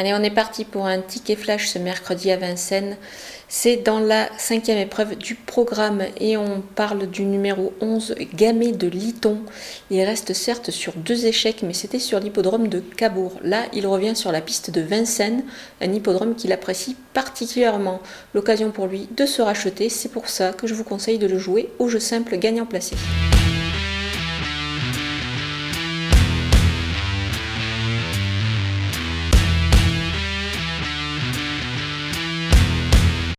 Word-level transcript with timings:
Allez, 0.00 0.14
on 0.14 0.22
est 0.22 0.30
parti 0.30 0.64
pour 0.64 0.86
un 0.86 1.02
ticket 1.02 1.36
flash 1.36 1.66
ce 1.66 1.78
mercredi 1.78 2.30
à 2.30 2.38
Vincennes. 2.38 2.96
C'est 3.48 3.76
dans 3.76 4.00
la 4.00 4.30
cinquième 4.38 4.78
épreuve 4.78 5.14
du 5.14 5.34
programme 5.34 6.04
et 6.18 6.38
on 6.38 6.62
parle 6.74 7.06
du 7.06 7.26
numéro 7.26 7.74
11, 7.82 8.14
Gamé 8.34 8.72
de 8.72 8.86
Liton. 8.86 9.40
Il 9.90 10.02
reste 10.02 10.32
certes 10.32 10.70
sur 10.70 10.94
deux 10.94 11.26
échecs, 11.26 11.62
mais 11.62 11.74
c'était 11.74 11.98
sur 11.98 12.18
l'hippodrome 12.18 12.68
de 12.68 12.80
Cabourg. 12.80 13.38
Là, 13.44 13.64
il 13.74 13.86
revient 13.86 14.16
sur 14.16 14.32
la 14.32 14.40
piste 14.40 14.70
de 14.70 14.80
Vincennes, 14.80 15.44
un 15.82 15.92
hippodrome 15.92 16.34
qu'il 16.34 16.52
apprécie 16.52 16.96
particulièrement. 17.12 18.00
L'occasion 18.32 18.70
pour 18.70 18.86
lui 18.86 19.06
de 19.14 19.26
se 19.26 19.42
racheter, 19.42 19.90
c'est 19.90 20.08
pour 20.08 20.30
ça 20.30 20.54
que 20.54 20.66
je 20.66 20.72
vous 20.72 20.84
conseille 20.84 21.18
de 21.18 21.26
le 21.26 21.38
jouer 21.38 21.68
au 21.78 21.88
jeu 21.88 22.00
simple 22.00 22.38
gagnant 22.38 22.64
placé. 22.64 22.96